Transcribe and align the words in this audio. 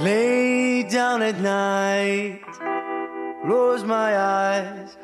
Lay 0.00 0.84
down 0.84 1.22
at 1.22 1.40
night, 1.40 2.40
close 3.42 3.82
my 3.82 4.16
eyes, 4.16 4.96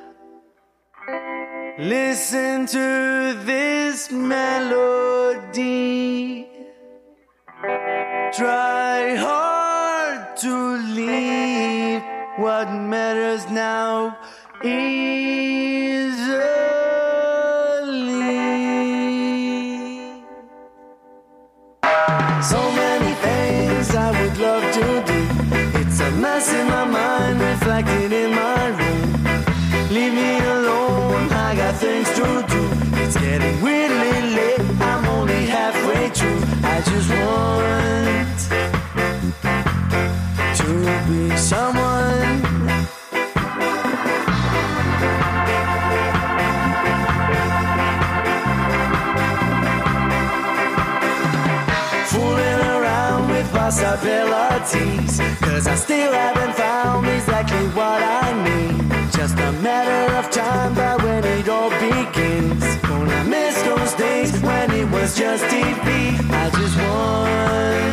listen 1.80 2.66
to 2.66 3.34
this 3.44 4.12
melody. 4.12 4.46
Try 8.32 9.16
hard 9.16 10.36
to 10.36 10.76
leave. 10.94 12.02
What 12.36 12.70
matters 12.72 13.50
now 13.50 14.16
easily. 14.62 15.43
Just 37.06 37.20
want 37.20 38.38
to 40.56 40.66
be 41.06 41.36
someone. 41.36 42.40
Fooling 52.06 52.60
around 52.72 53.28
with 53.28 53.50
possibilities. 53.52 55.20
Cause 55.40 55.66
I 55.66 55.74
still 55.74 56.12
haven't 56.12 56.54
found 56.54 57.06
exactly 57.06 57.66
what 57.76 58.02
I 58.02 58.32
need. 58.44 59.12
Just 59.12 59.38
a 59.38 59.52
matter 59.60 60.14
of 60.16 60.30
time, 60.30 60.74
TV. 65.84 66.30
I 66.30 66.50
just 66.50 66.76
want 66.78 67.83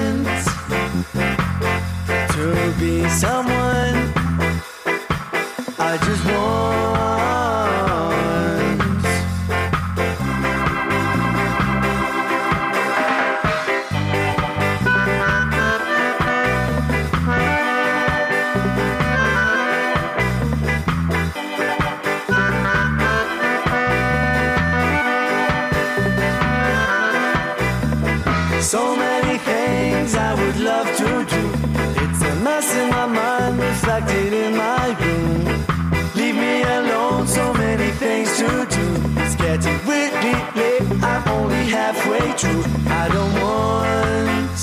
I 42.44 43.08
don't 43.14 43.34
want 43.40 44.58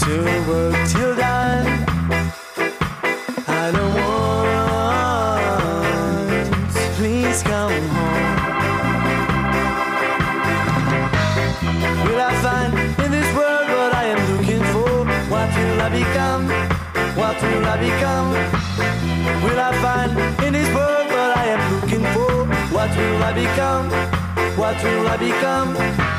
to 0.00 0.14
work 0.50 0.74
till 0.88 1.14
dawn. 1.14 1.66
I 3.46 3.70
don't 3.70 3.94
want, 3.94 5.38
please 6.96 7.42
come 7.44 7.70
home. 7.94 8.34
Will 12.06 12.20
I 12.20 12.34
find 12.42 12.74
in 13.04 13.10
this 13.12 13.32
world 13.36 13.68
what 13.68 13.94
I 13.94 14.04
am 14.06 14.18
looking 14.34 14.64
for? 14.72 15.06
What 15.30 15.48
will 15.56 15.80
I 15.80 15.88
become? 15.90 16.48
What 17.14 17.40
will 17.40 17.66
I 17.66 17.76
become? 17.78 18.34
Will 19.44 19.60
I 19.60 19.72
find 19.80 20.18
in 20.44 20.52
this 20.54 20.68
world 20.74 21.06
what 21.06 21.36
I 21.38 21.44
am 21.54 21.62
looking 21.74 22.04
for? 22.14 22.46
What 22.74 22.90
will 22.96 23.22
I 23.22 23.32
become? 23.32 24.21
What 24.72 24.84
will 24.84 25.06
I 25.06 25.16
become? 25.18 26.11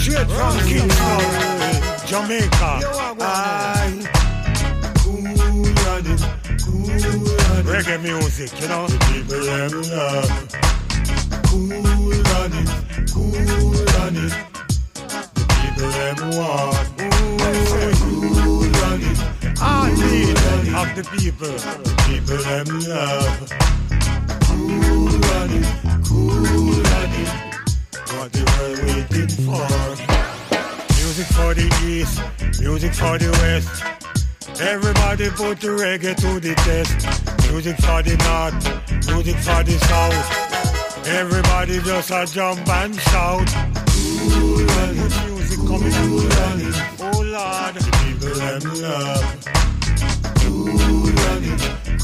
Straight 0.00 0.30
from 0.30 0.56
Kingston 0.60 1.20
Jamaica. 2.06 2.80
Aye. 3.20 4.00
Reggae 7.68 7.98
music, 8.02 8.50
you 8.62 8.68
know. 8.68 8.86
The 8.86 8.98
People 9.12 9.44
them 9.44 9.82
love. 9.92 10.30
Cool 11.44 11.70
it, 11.70 12.68
cool 13.12 13.76
it 13.76 13.92
The 15.34 15.44
people 15.60 15.90
them 15.92 16.18
want. 16.32 16.88
Cool 16.96 17.44
it 18.64 19.18
I 19.60 19.62
need 20.00 20.38
of 20.74 20.88
the 20.96 21.04
people. 21.14 21.54
The 21.84 21.92
people 22.08 22.40
them 22.48 22.68
love. 22.88 23.36
Cool 24.48 25.24
on 25.36 25.79
waiting 29.10 29.44
for 29.44 29.66
Music 31.00 31.26
for 31.34 31.54
the 31.54 31.68
east, 31.84 32.20
music 32.60 32.94
for 32.94 33.18
the 33.18 33.30
west 33.42 34.00
Everybody 34.60 35.30
put 35.30 35.58
the 35.58 35.68
reggae 35.68 36.14
to 36.16 36.38
the 36.38 36.54
test. 36.54 36.92
Music 37.50 37.76
for 37.78 38.02
the 38.02 38.14
north, 38.28 39.06
music 39.08 39.36
for 39.36 39.64
the 39.64 39.78
south. 39.88 41.06
Everybody 41.06 41.80
just 41.80 42.10
a 42.10 42.26
jump 42.26 42.68
and 42.68 42.94
shout. 43.00 43.46
Good 44.28 44.68
music 45.24 45.60
coming 45.66 45.94
up. 45.94 46.74
Oh 47.00 47.22
Lord, 47.24 47.74
the 47.74 47.82
people 48.04 48.34
them 48.36 48.64
love. 48.82 49.24
It, 50.42 50.60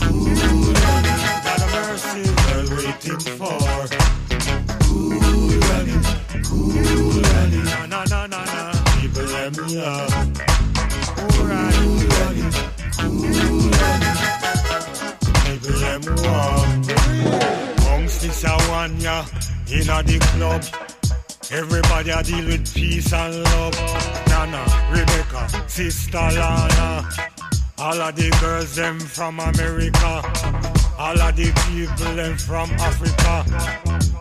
cool 0.00 0.76
on 0.76 1.04
it. 1.04 1.20
God 1.44 1.62
of 1.62 1.70
mercy, 1.72 2.25
well 2.46 2.68
waiting 2.75 3.20
for. 3.36 4.15
It. 6.49 7.65
Na 7.65 7.87
na 7.87 8.05
na 8.05 8.26
na 8.26 8.45
na. 8.45 8.73
People 9.00 9.26
them 9.26 9.55
love. 9.75 10.12
Alright. 11.38 11.76
Maybe 15.45 15.73
them 15.83 16.03
walk. 16.23 16.67
Amongst 17.79 18.21
this 18.23 18.45
a 18.45 18.57
one 18.71 19.00
ya 19.00 19.25
in 19.71 19.88
a 19.91 20.03
the 20.03 20.19
club. 20.35 20.62
Everybody 21.50 22.11
a 22.11 22.23
deal 22.23 22.47
with 22.47 22.75
peace 22.75 23.12
and 23.12 23.43
love. 23.45 23.75
Nana, 24.29 24.62
Rebecca, 24.91 25.49
Sister 25.69 26.19
Lana. 26.19 27.09
All 27.79 28.00
of 28.00 28.17
the 28.17 28.31
girls 28.41 28.75
them 28.76 28.99
from 29.00 29.41
America. 29.41 30.75
All 30.99 31.21
of 31.21 31.37
the 31.37 31.53
people 31.69 32.15
them 32.15 32.38
from 32.38 32.71
Africa. 32.81 33.45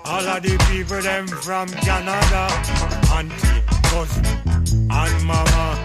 All 0.03 0.27
of 0.27 0.44
the 0.44 0.58
people 0.70 1.01
them 1.01 1.25
from 1.27 1.70
Canada. 1.70 2.50
Auntie, 3.15 3.63
cousin, 3.89 4.25
and 4.91 5.25
mama. 5.25 5.79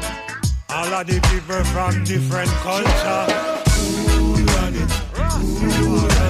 All 0.69 0.93
of 0.93 1.07
the 1.07 1.21
people 1.31 1.65
from 1.67 2.03
different 2.05 2.51
culture. 2.67 3.27
Cool 4.11 4.51
on 4.59 4.75
it, 4.75 4.91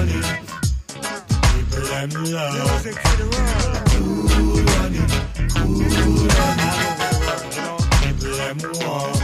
it. 0.09 0.25
People 1.53 1.85
them 1.87 2.11
love. 2.31 2.53
Music 2.53 2.97
for 3.01 3.15
the 3.17 3.25
world. 3.33 3.81
Cool 3.89 4.69
on 4.77 4.93
it, 4.93 5.11
cool 5.55 6.31
on 6.45 6.59
it. 6.67 6.77
People 8.03 8.33
them 8.37 8.57
want. 8.85 9.20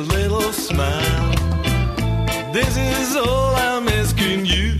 A 0.00 0.02
little 0.02 0.52
smile. 0.52 1.32
This 2.52 2.74
is 2.76 3.16
all 3.16 3.54
I'm 3.54 3.86
asking 3.88 4.46
you. 4.46 4.78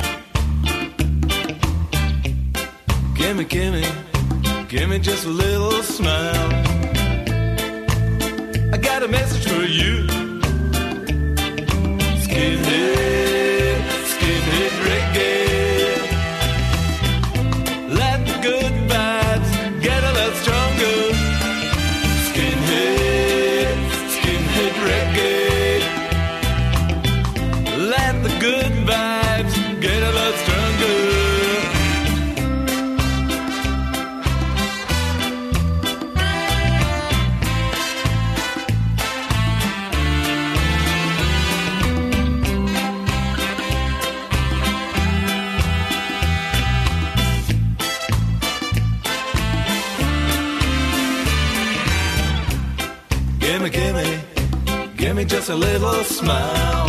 Gimme, 3.15 3.45
gimme, 3.45 3.85
gimme 4.69 4.99
just 4.99 5.27
a 5.27 5.29
little 5.29 5.83
smile. 5.83 6.51
I 8.73 8.79
got 8.81 9.03
a 9.03 9.09
message 9.09 9.47
for 9.53 9.65
you. 9.79 10.07
Skinhead, 12.25 12.90
a 55.51 55.57
little 55.57 56.05
smile. 56.05 56.87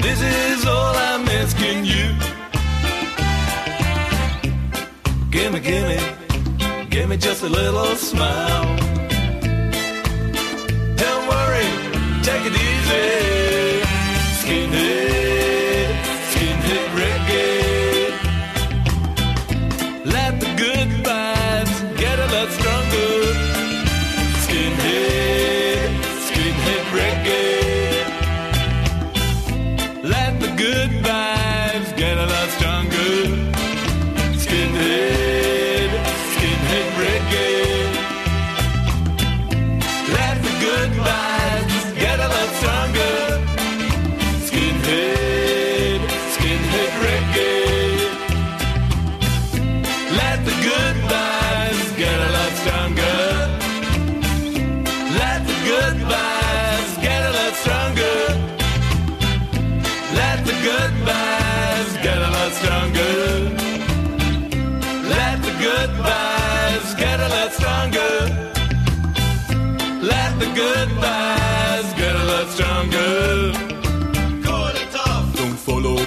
This 0.00 0.22
is 0.22 0.66
all 0.66 0.94
I'm 0.96 1.28
asking 1.28 1.84
you. 1.84 2.14
Gimme, 5.30 5.60
gimme, 5.60 6.00
gimme 6.88 7.18
just 7.18 7.42
a 7.42 7.48
little 7.48 7.94
smile. 7.96 8.85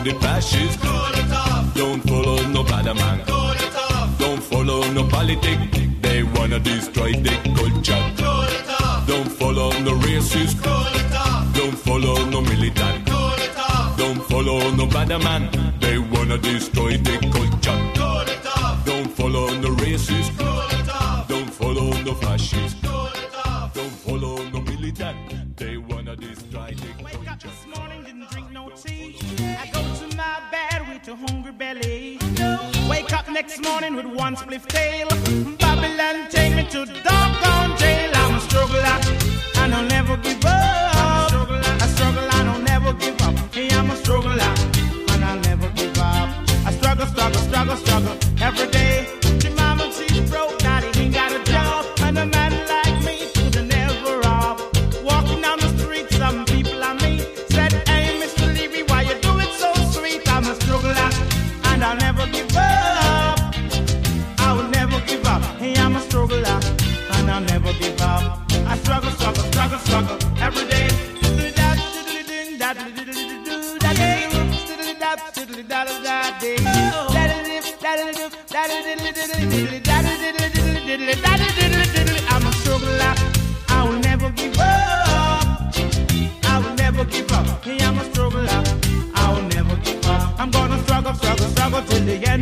the 0.04 0.14
fascists. 0.20 0.78
Don't 1.76 2.02
follow 2.08 2.42
no 2.48 2.64
bad 2.64 2.86
man. 2.96 3.26
Don't 4.18 4.42
follow 4.42 4.84
no 4.92 5.04
politic. 5.08 5.60
They 6.02 6.24
wanna 6.24 6.60
destroy 6.60 7.14
the 7.14 7.36
culture. 7.58 8.04
Don't 9.08 9.30
follow 9.30 9.72
no 9.80 9.94
racist. 10.06 10.62
Don't 11.54 11.78
follow 11.78 12.26
no 12.26 12.42
militant. 12.42 13.06
Don't 13.98 14.22
follow 14.30 14.72
no 14.72 14.86
bad 14.86 15.10
man. 15.24 15.50
They 15.80 15.98
wanna 15.98 16.38
destroy 16.38 16.98
the 16.98 17.18
culture. 17.32 17.49
morning 33.62 33.96
with 33.96 34.06
one 34.06 34.36
spliff 34.36 34.66
tail. 34.68 35.08
Babylon 35.58 36.19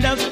love 0.01 0.26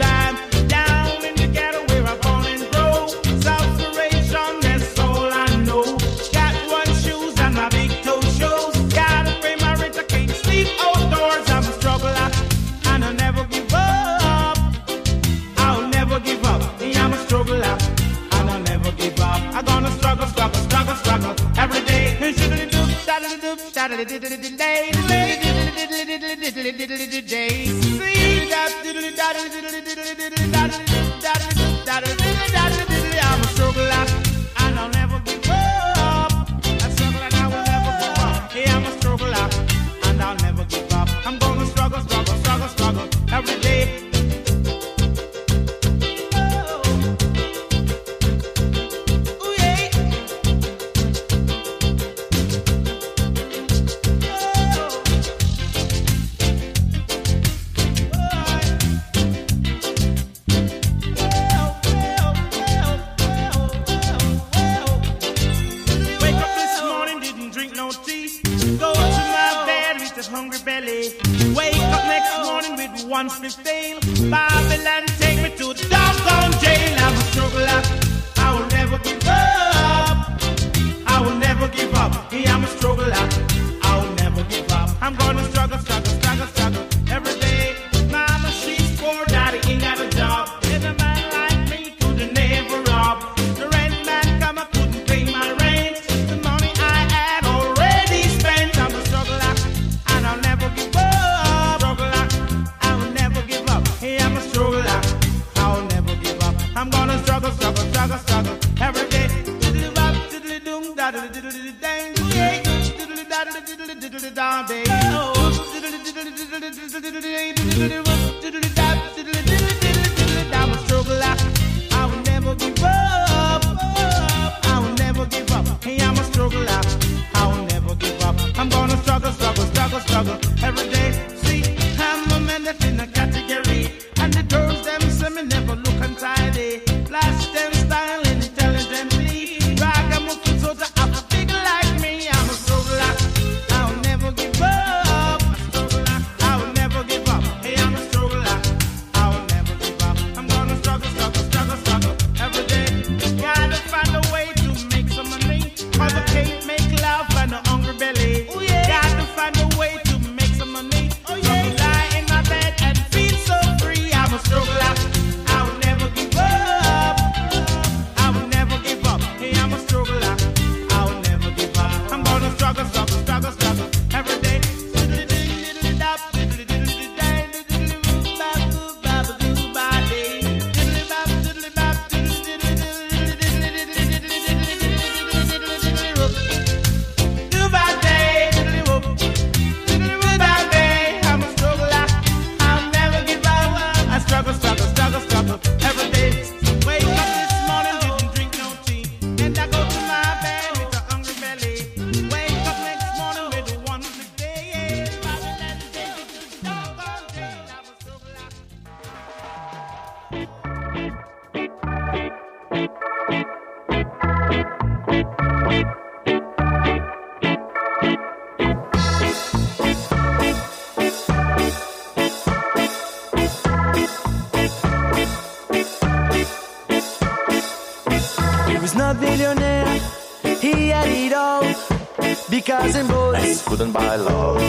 couldn't 233.77 233.91
buy 233.91 234.15
love. 234.15 234.61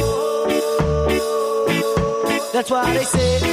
That's 2.53 2.71
why 2.73 2.93
they 2.93 3.05
say, 3.05 3.46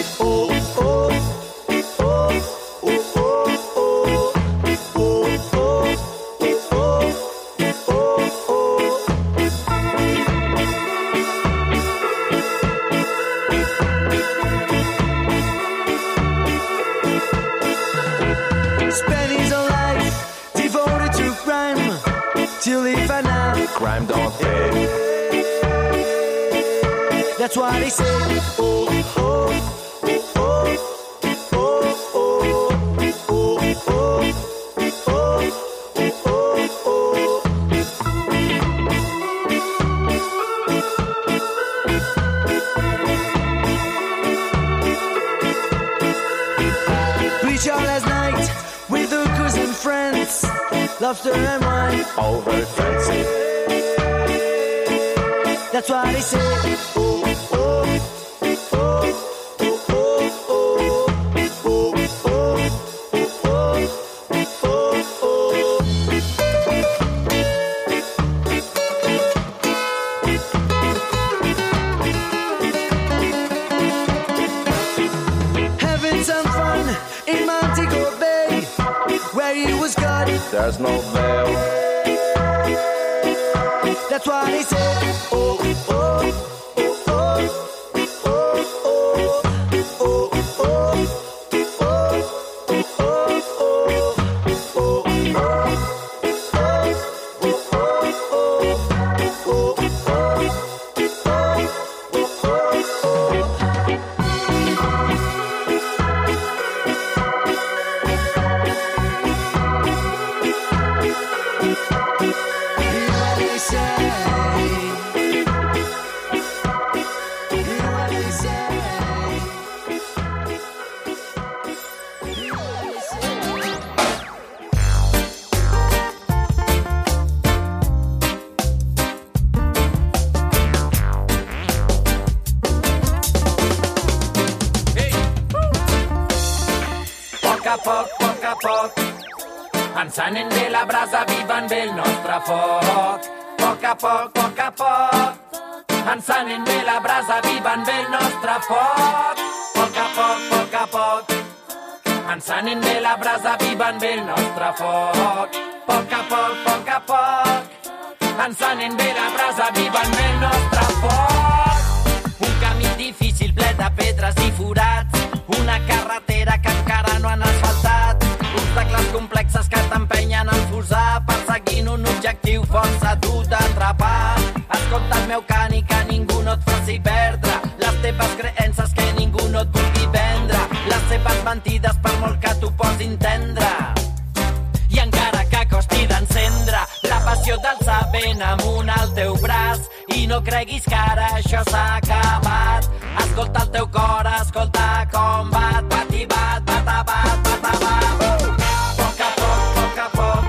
fent 188.33 188.41
amunt 188.41 188.89
al 188.89 189.11
teu 189.13 189.35
braç 189.41 189.89
i 190.15 190.25
no 190.27 190.39
creguis 190.41 190.85
que 190.89 190.95
ara 190.95 191.27
això 191.37 191.61
s'ha 191.69 191.83
acabat. 191.97 192.87
Escolta 193.23 193.61
el 193.65 193.69
teu 193.75 193.87
cor, 193.93 194.29
escolta 194.41 195.05
com 195.13 195.51
bat, 195.51 195.83
bat 195.91 196.13
i 196.13 196.25
bat, 196.25 196.63
bat 196.65 196.89
a 196.95 197.03
bat, 197.09 197.37
bat 197.45 197.67
a 197.69 197.75
bat. 197.83 198.23
Uh! 198.29 198.55
Poc 198.97 199.21
a 199.27 199.29
poc, 199.37 199.61
poc 199.77 200.01
a 200.05 200.07
poc, 200.17 200.43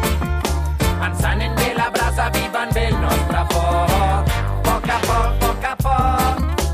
encenent 1.09 1.57
bé 1.61 1.69
la 1.77 1.91
brasa, 1.97 2.31
viven 2.39 2.75
bé 2.75 2.87
el 2.89 2.99
nostre 3.05 3.45
foc. 3.53 4.35
Poc 4.69 4.91
a 4.97 4.99
poc, 5.07 5.31
poc 5.45 5.71
a 5.73 5.77
poc, 5.85 6.67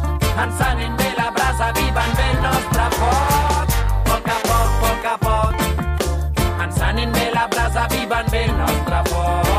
encenent 0.46 0.98
bé 1.02 1.12
la 1.18 1.30
brasa, 1.36 1.72
viven 1.80 2.18
bé 2.18 2.28
el 2.30 2.42
nostre 2.48 2.90
foc. 2.98 3.78
Poc 4.10 4.34
a 4.36 4.40
poc, 4.48 4.74
poc 4.84 5.12
a 5.14 5.16
poc, 5.26 5.62
encenent 6.68 7.16
bé 7.18 7.30
la 7.34 7.46
brasa, 7.54 7.88
viven 7.96 8.36
bé 8.36 8.44
el 8.44 8.58
nostre 8.62 9.08
foc. 9.10 9.49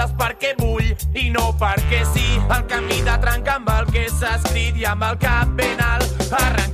coses 0.00 0.14
perquè 0.16 0.54
vull 0.58 0.88
i 1.14 1.28
no 1.30 1.50
perquè 1.60 2.02
sí. 2.14 2.40
El 2.48 2.64
camí 2.70 3.00
de 3.04 3.18
trencar 3.20 3.58
amb 3.60 3.70
el 3.74 3.92
que 3.92 4.06
s'ha 4.08 4.36
escrit 4.38 4.76
i 4.80 4.88
amb 4.88 5.04
el 5.04 5.18
cap 5.20 5.48
ben 5.60 5.80
alt 5.84 6.32
arrencar 6.32 6.69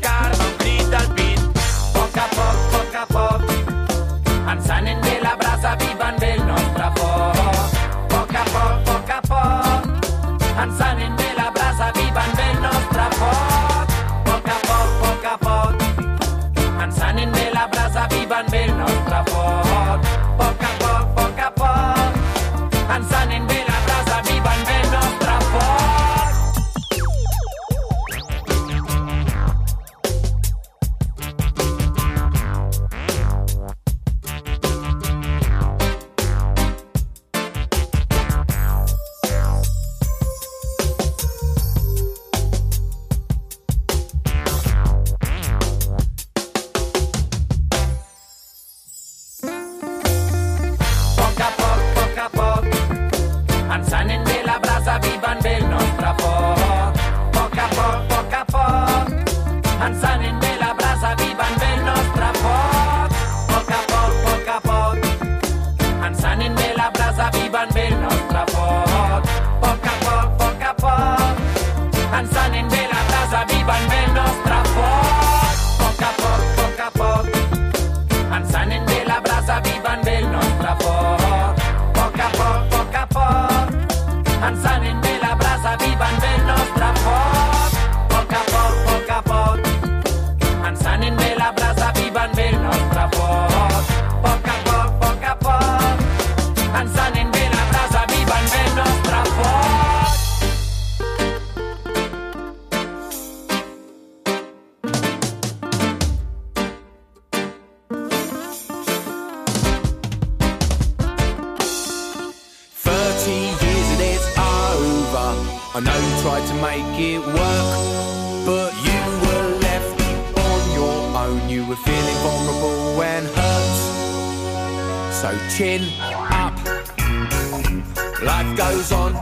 goes 128.77 128.93
on. 128.93 129.15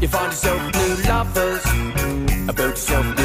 You 0.00 0.08
find 0.08 0.32
yourself 0.32 0.62
new 0.74 0.94
lovers, 1.08 1.64
about 2.48 2.70
yourself 2.70 3.21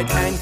right 0.00 0.10
and 0.12 0.39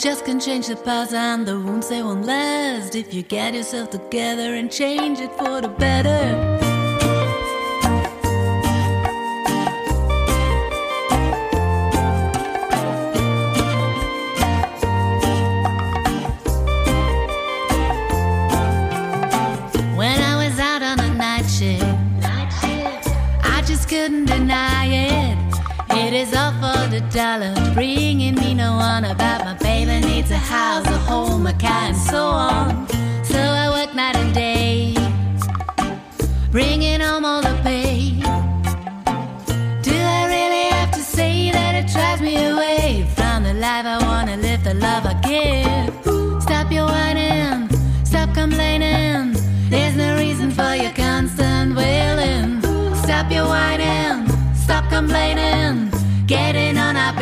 just 0.00 0.24
can 0.24 0.40
change 0.40 0.66
the 0.68 0.76
past 0.76 1.12
and 1.12 1.46
the 1.46 1.60
wounds 1.60 1.90
they 1.90 2.02
won't 2.02 2.24
last 2.24 2.94
if 2.94 3.12
you 3.12 3.22
get 3.22 3.52
yourself 3.52 3.90
together 3.90 4.54
and 4.54 4.72
change 4.72 5.20
it 5.20 5.30
for 5.36 5.60
the 5.60 5.68
better. 5.68 6.49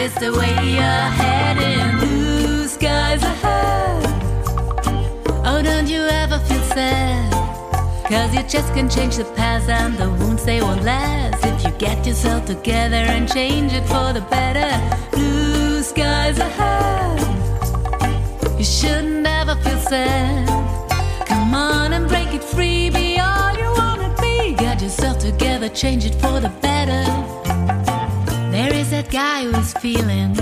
It's 0.00 0.14
the 0.14 0.32
way 0.32 0.54
you're 0.64 1.10
heading. 1.22 1.98
Blue 1.98 2.68
skies 2.68 3.20
ahead. 3.20 4.04
Oh, 5.44 5.60
don't 5.60 5.88
you 5.88 6.02
ever 6.02 6.38
feel 6.38 6.62
sad? 6.62 7.32
Cause 8.06 8.32
you 8.32 8.44
just 8.44 8.72
can 8.74 8.88
change 8.88 9.16
the 9.16 9.24
past 9.24 9.68
and 9.68 9.98
the 9.98 10.08
wounds 10.08 10.44
they 10.44 10.62
won't 10.62 10.84
last. 10.84 11.44
If 11.44 11.64
you 11.64 11.72
get 11.78 12.06
yourself 12.06 12.46
together 12.46 13.02
and 13.14 13.28
change 13.28 13.72
it 13.72 13.84
for 13.86 14.12
the 14.12 14.24
better, 14.30 14.70
blue 15.10 15.82
skies 15.82 16.38
ahead. 16.38 17.18
You 18.56 18.64
should 18.64 19.04
never 19.04 19.56
feel 19.56 19.80
sad. 19.80 20.46
Come 21.26 21.54
on 21.54 21.92
and 21.92 22.06
break 22.06 22.32
it 22.32 22.44
free, 22.44 22.88
be 22.88 23.18
all 23.18 23.52
you 23.58 23.68
wanna 23.76 24.14
be. 24.20 24.54
Get 24.54 24.80
yourself 24.80 25.18
together, 25.18 25.68
change 25.68 26.04
it 26.06 26.14
for 26.14 26.38
the 26.38 26.50
better. 26.62 27.47
There 28.58 28.74
is 28.74 28.90
that 28.90 29.08
guy 29.08 29.44
who's 29.44 29.72
feeling 29.74 30.36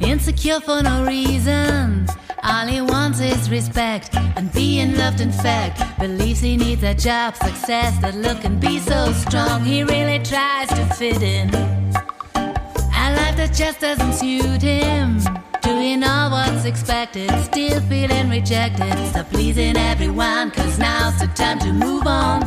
insecure 0.00 0.60
for 0.60 0.80
no 0.80 1.04
reason. 1.04 2.06
All 2.40 2.68
he 2.68 2.80
wants 2.80 3.18
is 3.18 3.50
respect 3.50 4.14
and 4.14 4.46
being 4.52 4.96
loved. 4.96 5.20
In 5.20 5.32
fact, 5.32 5.82
believes 5.98 6.38
he 6.38 6.56
needs 6.56 6.84
a 6.84 6.94
job, 6.94 7.34
success, 7.34 7.98
that 7.98 8.14
look 8.14 8.44
and 8.44 8.60
be 8.60 8.78
so 8.78 9.12
strong. 9.12 9.64
He 9.64 9.82
really 9.82 10.20
tries 10.20 10.68
to 10.68 10.84
fit 10.94 11.20
in. 11.20 11.48
A 11.52 13.06
life 13.18 13.36
that 13.38 13.52
just 13.52 13.80
doesn't 13.80 14.12
suit 14.12 14.62
him. 14.62 15.18
Doing 15.62 16.04
all 16.04 16.30
what's 16.30 16.64
expected, 16.64 17.28
still 17.42 17.80
feeling 17.90 18.30
rejected. 18.30 18.94
Stop 19.08 19.26
pleasing 19.30 19.76
everyone, 19.76 20.52
cause 20.52 20.78
now's 20.78 21.18
the 21.18 21.26
time 21.34 21.58
to 21.58 21.72
move 21.72 22.06
on. 22.06 22.46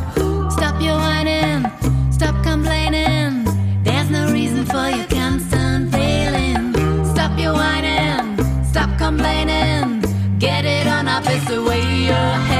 Stop 0.52 0.80
your 0.80 0.96
whining, 0.96 1.70
stop 2.10 2.42
complaining. 2.42 3.15
The 12.06 12.12
way 12.12 12.55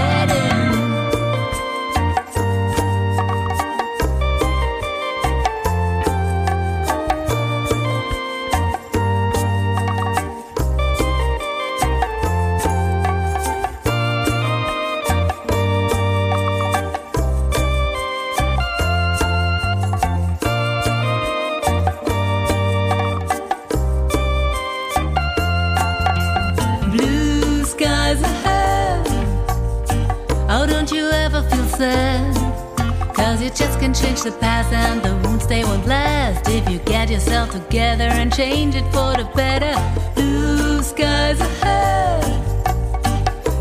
You 33.47 33.53
just 33.53 33.79
can 33.79 33.95
change 33.95 34.23
the 34.23 34.33
past 34.33 34.73
and 34.73 35.01
the 35.01 35.15
wounds 35.23 35.47
they 35.47 35.63
won't 35.63 35.87
last. 35.87 36.49
If 36.49 36.69
you 36.69 36.81
get 36.81 37.09
yourself 37.09 37.53
together 37.53 38.03
and 38.03 38.35
change 38.35 38.75
it 38.75 38.83
for 38.87 39.15
the 39.17 39.31
better, 39.37 39.73
blue 40.17 40.83
skies 40.83 41.39
ahead. 41.39 42.25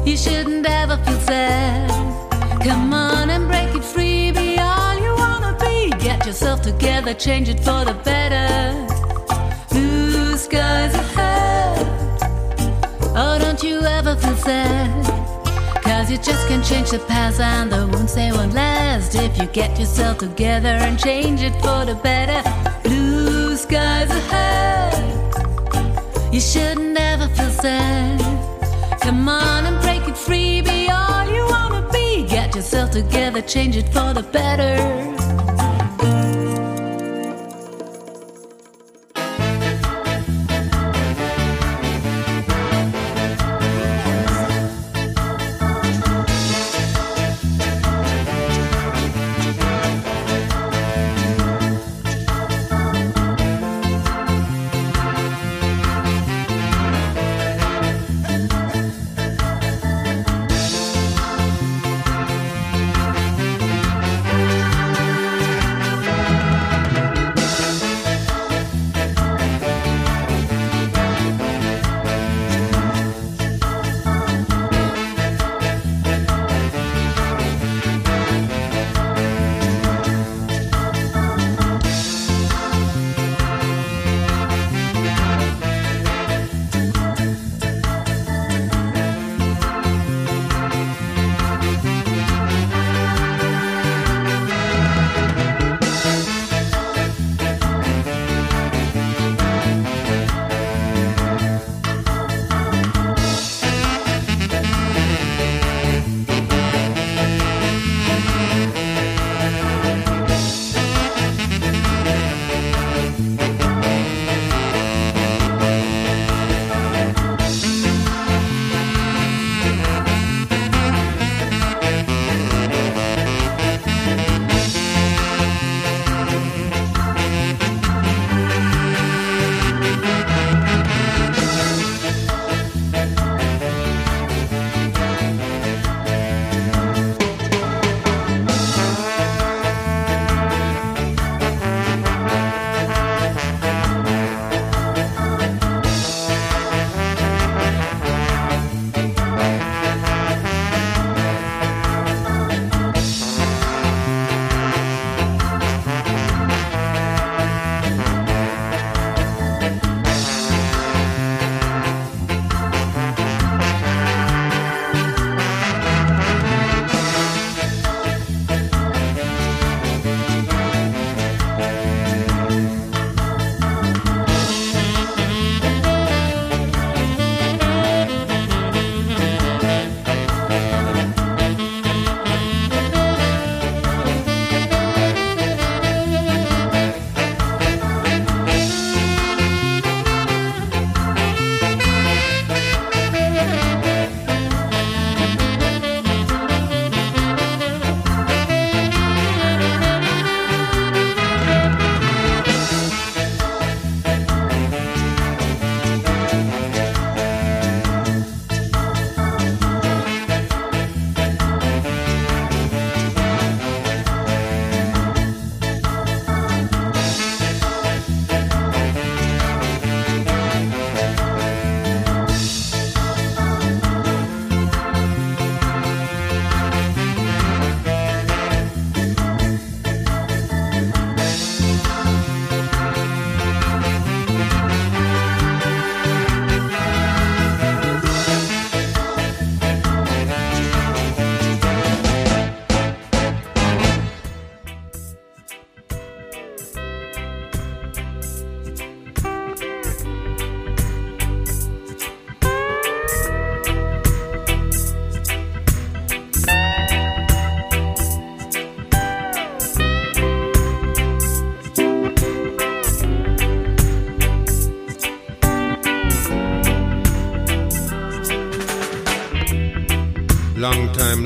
You 0.04 0.18
shouldn't 0.18 0.66
ever 0.66 0.98
feel 1.06 1.20
sad. 1.20 1.92
Come 2.64 2.96
on 2.96 3.30
and 3.30 3.48
break 3.48 3.76
it 3.76 3.84
free, 3.84 4.32
be 4.32 4.58
all 4.58 4.96
you 4.98 5.14
wanna 5.20 5.56
be. 5.60 5.92
Get 6.00 6.26
yourself 6.26 6.64
together, 6.64 7.14
change 7.14 7.48
it 7.48 7.60
for 7.60 7.86
the 7.86 7.94
better. 7.94 8.74
Blue 9.70 10.36
skies 10.36 10.96
ahead. 10.96 11.86
Oh, 13.16 13.38
don't 13.40 13.62
you 13.62 13.82
ever 13.82 14.16
feel 14.16 14.36
sad? 14.38 15.25
Cause 16.06 16.12
you 16.12 16.18
just 16.20 16.48
can't 16.48 16.64
change 16.64 16.92
the 16.92 17.00
past 17.00 17.40
and 17.40 17.72
the 17.72 17.88
wounds 17.88 18.14
they 18.14 18.32
won't 18.32 18.54
last. 18.54 19.16
If 19.16 19.40
you 19.40 19.48
get 19.48 19.80
yourself 19.80 20.20
together 20.20 20.68
and 20.70 21.00
change 21.00 21.42
it 21.42 21.54
for 21.54 21.84
the 21.84 21.96
better, 21.96 22.48
blue 22.84 23.56
skies 23.58 24.12
ahead. 24.12 24.94
You 26.32 26.40
shouldn't 26.40 26.96
ever 26.96 27.28
feel 27.30 27.50
sad. 27.50 28.22
Come 29.02 29.28
on 29.28 29.66
and 29.66 29.82
break 29.82 30.08
it 30.08 30.16
free, 30.16 30.62
be 30.62 30.92
all 30.92 31.28
you 31.28 31.44
wanna 31.48 31.90
be. 31.92 32.28
Get 32.28 32.54
yourself 32.54 32.92
together, 32.92 33.42
change 33.42 33.76
it 33.76 33.90
for 33.90 34.14
the 34.14 34.22
better. 34.22 35.25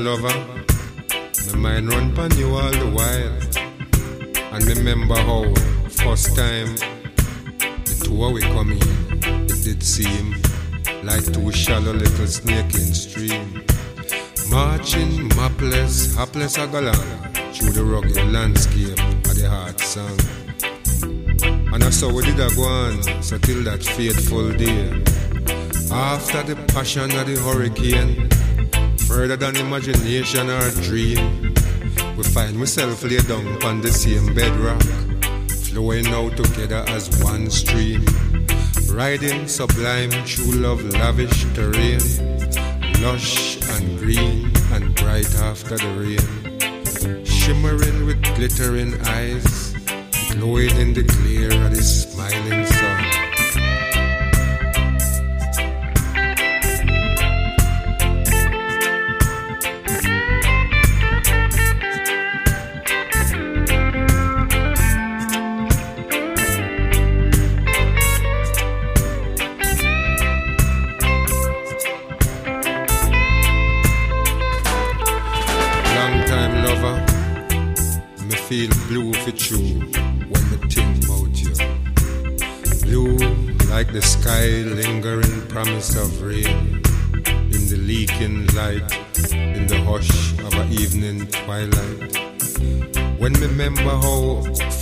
Lover. 0.00 0.64
My 1.52 1.56
mind 1.56 1.92
run 1.92 2.14
pon 2.14 2.30
you 2.38 2.54
all 2.54 2.70
the 2.70 2.90
while. 2.90 3.36
And 4.52 4.64
remember 4.64 5.16
how 5.16 5.44
first 6.02 6.34
time 6.36 6.74
the 7.84 8.02
two 8.04 8.32
we 8.32 8.40
come 8.40 8.72
in, 8.72 9.44
it 9.44 9.62
did 9.62 9.82
seem 9.82 10.34
like 11.02 11.24
two 11.32 11.52
shallow 11.52 11.92
little 11.92 12.26
snake 12.26 12.74
in 12.74 12.94
stream. 12.94 13.64
Marching, 14.50 15.28
mapless, 15.36 16.16
hapless 16.16 16.56
a 16.56 16.66
galang 16.66 17.54
through 17.54 17.72
the 17.72 17.84
rugged 17.84 18.32
landscape 18.32 18.98
of 19.28 19.34
the 19.38 19.48
heart 19.48 19.78
song. 19.80 20.18
And 21.72 21.84
I 21.84 21.90
saw 21.90 22.12
we 22.12 22.24
did 22.24 22.40
a 22.40 22.48
go 22.56 22.64
on, 22.64 23.22
so 23.22 23.38
till 23.38 23.62
that 23.64 23.82
fateful 23.82 24.50
day. 24.52 25.04
After 25.92 26.42
the 26.42 26.56
passion 26.72 27.10
of 27.10 27.26
the 27.26 27.36
hurricane, 27.42 28.28
further 29.20 29.36
than 29.36 29.54
imagination 29.56 30.48
or 30.48 30.70
dream, 30.80 31.52
we 32.16 32.22
find 32.32 32.56
myself 32.56 33.02
laid 33.02 33.28
down 33.28 33.46
upon 33.48 33.82
the 33.82 33.92
same 33.92 34.32
bedrock, 34.34 34.80
flowing 35.68 36.06
out 36.06 36.34
together 36.38 36.82
as 36.88 37.10
one 37.22 37.50
stream, 37.50 38.02
riding 38.90 39.46
sublime 39.46 40.10
true 40.24 40.52
love 40.52 40.82
lavish 40.94 41.44
terrain, 41.52 42.00
lush 43.02 43.60
and 43.72 43.98
green 43.98 44.50
and 44.72 44.94
bright 44.94 45.34
after 45.40 45.76
the 45.76 45.90
rain, 46.00 47.24
shimmering 47.26 48.06
with 48.06 48.22
glittering 48.36 48.98
eyes, 49.02 49.74
glowing 50.32 50.74
in 50.78 50.94
the 50.94 51.02
glare 51.02 51.66
of 51.66 51.76
the 51.76 51.82
smiling 51.82 52.69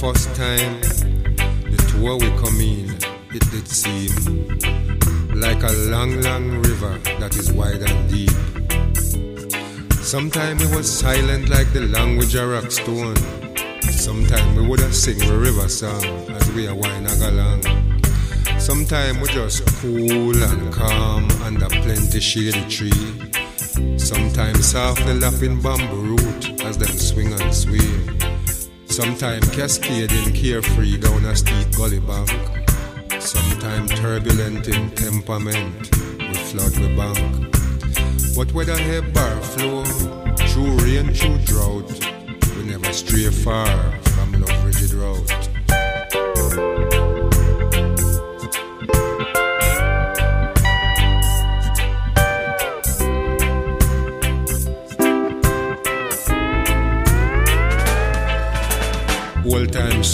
first 0.01 0.32
time 0.36 0.80
the 0.80 1.92
of 1.96 2.20
we 2.20 2.30
come 2.38 2.61
in, 2.61 2.88
it 3.34 3.42
did 3.51 3.66
seem 3.66 4.14
like 5.34 5.61
a 5.64 5.72
long, 5.90 6.20
long 6.22 6.51
river 6.62 6.96
that 7.18 7.34
is 7.34 7.51
wide 7.51 7.82
and 7.82 8.09
deep. 8.09 8.30
Sometime 9.94 10.57
it 10.61 10.72
was 10.72 10.88
silent 10.88 11.49
like 11.49 11.72
the 11.72 11.80
language 11.80 12.36
of 12.36 12.49
rock 12.49 12.70
stone. 12.70 13.16
Sometime 13.90 14.55
we 14.55 14.68
would 14.68 14.78
have 14.78 14.94
sing 14.94 15.20
a 15.20 15.36
river 15.36 15.68
song 15.68 16.05
as 16.30 16.49
we 16.53 16.68
are 16.68 16.76
winding 16.76 17.20
along. 17.22 17.62
Sometime 18.61 19.20
we 19.20 19.26
just 19.30 19.66
cool 19.80 20.40
and 20.40 20.72
calm 20.72 21.28
under 21.42 21.66
plenty 21.66 22.20
shady 22.20 22.64
tree. 22.68 23.99
Sometimes 23.99 24.64
softly 24.64 25.14
lapping 25.14 25.61
bamboo 25.61 26.14
root 26.14 26.62
as 26.62 26.78
them 26.78 26.96
swing 26.96 27.32
and 27.32 27.53
sway. 27.53 27.97
Sometime 28.99 29.42
cascading 29.53 30.32
carefree 30.32 30.96
down 30.99 31.24
a 31.24 31.36
steep 31.36 31.70
gully 31.76 32.01
bank. 32.01 32.28
Sometime 33.20 33.86
turbulent 33.86 34.66
in 34.66 34.90
temperament, 34.90 35.96
we 36.18 36.34
flood 36.34 36.72
the 36.72 36.92
bank. 36.96 37.55
But 38.34 38.53
whether 38.53 38.76
hay 38.76 38.99
bar 38.99 39.40
flow, 39.40 39.84
through 40.49 40.78
rain, 40.78 41.14
through 41.14 41.38
drought, 41.44 41.88
we 42.57 42.64
never 42.64 42.92
stray 42.92 43.30
far 43.30 43.94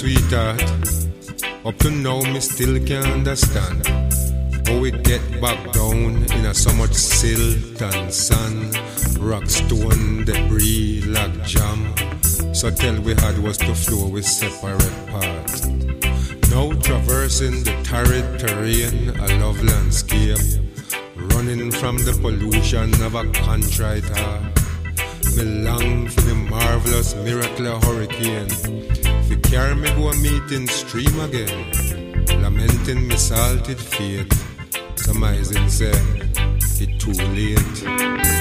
sweetheart, 0.05 0.63
up 1.65 1.79
to 1.79 1.91
now 1.91 2.21
me 2.21 2.39
still 2.39 2.79
can't 2.85 3.07
understand 3.07 3.87
how 4.67 4.79
we 4.79 4.91
get 4.91 5.23
back 5.41 5.73
down 5.73 6.23
in 6.37 6.45
a 6.45 6.53
so 6.53 6.71
much 6.75 6.93
silt 6.93 7.81
and 7.81 8.13
sand, 8.13 8.77
rock 9.19 9.47
stone, 9.47 10.25
debris, 10.27 11.01
like 11.07 11.33
jam. 11.45 11.81
So 12.53 12.71
tell 12.71 13.01
we 13.01 13.15
had 13.15 13.39
was 13.39 13.57
to 13.57 13.75
flow 13.75 14.09
with 14.09 14.27
separate 14.27 15.07
paths. 15.07 15.67
Now 16.53 16.73
traversing 16.83 17.65
the 17.65 17.75
torrid 17.83 18.29
terrain, 18.39 19.09
a 19.09 19.41
love 19.41 19.63
landscape, 19.65 20.37
running 21.33 21.71
from 21.71 21.97
the 21.97 22.13
pollution 22.21 22.93
of 23.03 23.15
a 23.15 23.25
contrite 23.33 24.05
heart. 24.05 24.43
Me 25.37 25.45
long 25.65 26.09
for 26.09 26.21
the 26.21 26.35
marvelous 26.35 27.15
miracle 27.15 27.81
hurricane. 27.81 29.04
Carry 29.55 29.77
me 29.77 29.89
go 29.95 30.09
a 30.09 30.17
meeting 30.17 30.67
stream 30.67 31.21
again, 31.21 31.71
lamenting 32.43 33.07
me 33.07 33.17
salted 33.17 33.79
fate. 33.79 34.35
Surmising 34.97 35.69
say 35.69 35.93
it 36.81 36.99
too 36.99 37.13
late. 37.13 38.34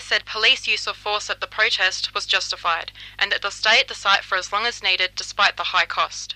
Said 0.00 0.26
police 0.26 0.66
use 0.66 0.86
of 0.86 0.96
force 0.96 1.30
at 1.30 1.40
the 1.40 1.46
protest 1.46 2.14
was 2.14 2.26
justified 2.26 2.90
and 3.18 3.30
that 3.30 3.42
they'll 3.42 3.50
stay 3.50 3.80
at 3.80 3.88
the 3.88 3.94
site 3.94 4.24
for 4.24 4.36
as 4.36 4.52
long 4.52 4.66
as 4.66 4.82
needed 4.82 5.14
despite 5.14 5.56
the 5.56 5.64
high 5.64 5.86
cost. 5.86 6.33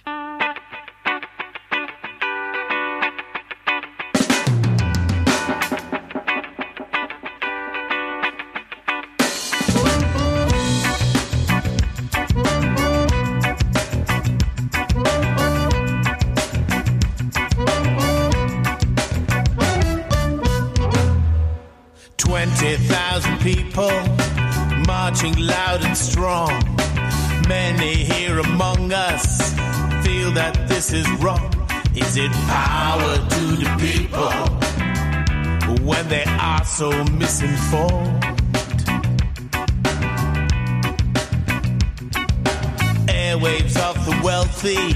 People 23.54 23.90
marching 24.86 25.34
loud 25.38 25.82
and 25.82 25.96
strong. 25.96 26.52
Many 27.48 27.94
here 27.94 28.40
among 28.40 28.92
us 28.92 29.54
feel 30.04 30.30
that 30.32 30.66
this 30.68 30.92
is 30.92 31.08
wrong. 31.22 31.50
Is 31.94 32.18
it 32.18 32.30
power 32.46 33.14
to 33.16 33.44
the 33.62 33.70
people 33.86 34.36
when 35.82 36.06
they 36.08 36.24
are 36.24 36.64
so 36.64 36.90
misinformed? 37.22 38.22
Airwaves 43.08 43.76
of 43.88 43.96
the 44.04 44.20
wealthy 44.22 44.92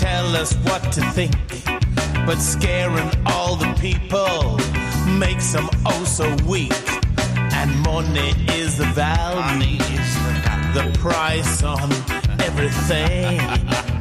tell 0.00 0.34
us 0.34 0.52
what 0.66 0.82
to 0.94 1.02
think, 1.12 1.36
but 2.26 2.38
scaring 2.38 3.10
all 3.26 3.54
the 3.54 3.72
people 3.80 4.58
makes 5.16 5.52
them 5.52 5.68
oh 5.86 6.04
so 6.04 6.26
weak. 6.44 6.72
And 7.60 7.76
money 7.80 8.32
is 8.52 8.78
the 8.78 8.84
value, 8.94 9.78
the 10.74 10.96
price 10.96 11.64
on 11.64 11.90
everything. 12.40 13.97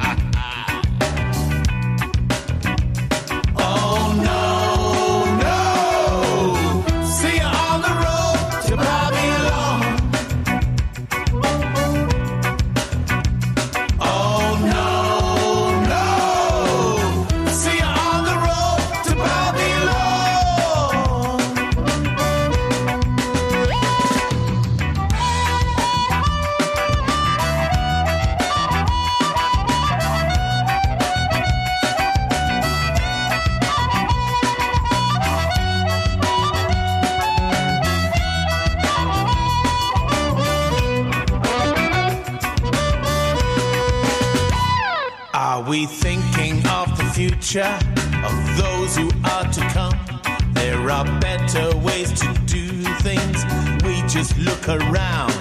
Are 50.97 51.19
better 51.19 51.77
ways 51.77 52.11
to 52.11 52.33
do 52.47 52.83
things. 53.05 53.45
We 53.83 54.01
just 54.07 54.35
look 54.39 54.67
around. 54.67 55.31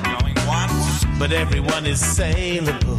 But 1.18 1.32
everyone 1.32 1.86
is 1.86 1.98
saleable, 1.98 2.98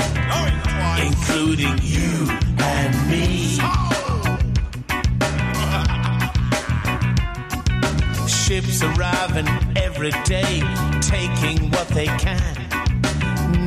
including 0.99 1.77
you 1.83 2.27
and 2.57 3.11
me. 3.11 3.59
Ships 8.27 8.81
arriving 8.81 9.47
every 9.77 10.09
day, 10.25 10.63
taking 10.99 11.69
what 11.69 11.87
they 11.89 12.07
can. 12.07 12.55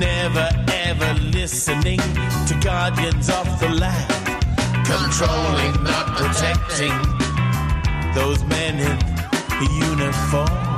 Never 0.01 0.49
ever 0.87 1.15
listening 1.31 2.01
to 2.49 2.59
guardians 2.61 3.31
of 3.31 3.47
the 3.61 3.69
land. 3.69 4.13
Controlling, 4.85 5.81
not 5.85 6.17
protecting 6.17 7.20
those 8.15 8.43
men 8.45 8.79
in 8.81 9.71
uniforms. 9.89 10.70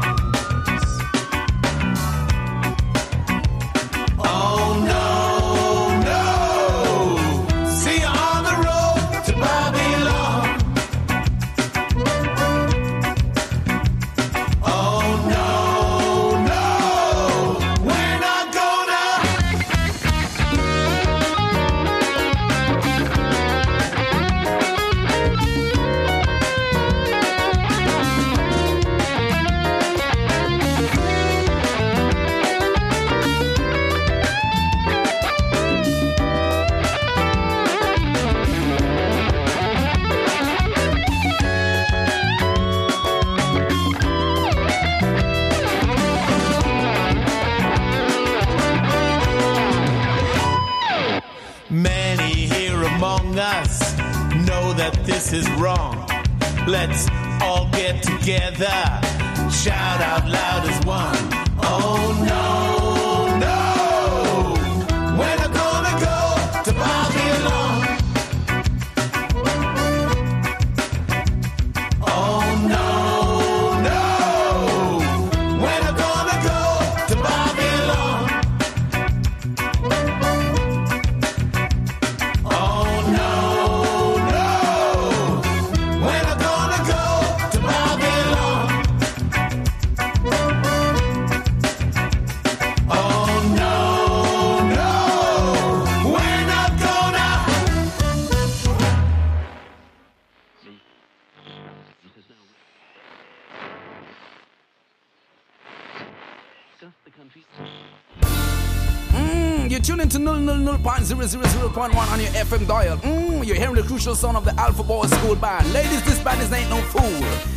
To 110.13 110.19
000.000.1 110.19 112.13
on 112.13 112.21
your 112.21 112.29
FM 112.33 112.67
dial. 112.67 112.99
Mm, 112.99 113.47
you're 113.47 113.57
hearing 113.57 113.77
the 113.77 113.83
crucial 113.83 114.15
sound 114.15 114.37
of 114.37 114.45
the 114.45 114.55
Alpha 114.61 114.83
Boy 114.83 115.07
School 115.07 115.35
Band. 115.35 115.73
Ladies, 115.73 116.05
this 116.05 116.19
band 116.19 116.43
is 116.43 116.53
ain't 116.53 116.69
no 116.69 116.77
fool. 116.83 117.03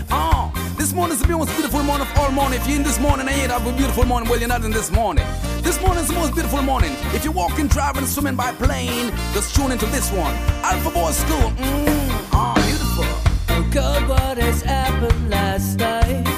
Ah, 0.09 0.53
this 0.77 0.93
morning's 0.93 1.21
the 1.21 1.27
most 1.27 1.49
beautiful 1.49 1.83
morning 1.83 2.07
of 2.07 2.17
all 2.17 2.31
morning. 2.31 2.59
If 2.61 2.67
you're 2.67 2.77
in 2.77 2.83
this 2.83 2.97
morning 2.99 3.27
you 3.27 3.33
ain't 3.33 3.51
have 3.51 3.67
a 3.67 3.73
beautiful 3.73 4.05
morning, 4.05 4.29
well, 4.29 4.39
you're 4.39 4.47
not 4.47 4.63
in 4.63 4.71
this 4.71 4.89
morning. 4.89 5.25
This 5.63 5.81
morning's 5.81 6.07
the 6.07 6.13
most 6.13 6.33
beautiful 6.33 6.61
morning. 6.61 6.95
If 7.13 7.25
you're 7.25 7.33
walking, 7.33 7.67
driving, 7.67 8.05
swimming 8.05 8.37
by 8.37 8.53
plane, 8.53 9.11
just 9.33 9.53
tune 9.53 9.73
into 9.73 9.87
this 9.87 10.09
one. 10.11 10.33
Alpha 10.63 10.91
Boy 10.91 11.11
School. 11.11 11.51
Mm, 11.51 12.29
ah, 12.31 12.53
beautiful. 12.55 13.05
Oh 13.49 13.69
God, 13.73 14.07
what 14.07 14.37
has 14.37 14.61
happened 14.61 15.29
last 15.29 15.77
night? 15.79 16.34